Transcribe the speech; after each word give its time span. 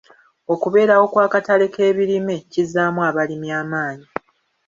Okubeerawo 0.53 1.05
kw'akatale 1.11 1.65
k'ebirime 1.73 2.35
kizzaamu 2.51 2.99
abalimi 3.09 3.49
amaanyi. 3.61 4.07